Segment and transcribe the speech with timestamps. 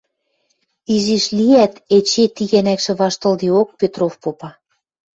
[0.95, 4.49] Изиш лиӓт, эче, ти гӓнӓкшӹ ваштылдеок, Петров, попа: